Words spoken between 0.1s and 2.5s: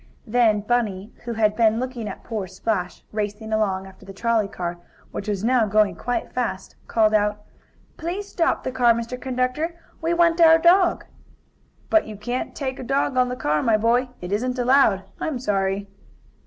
Then Bunny, who had been looking at poor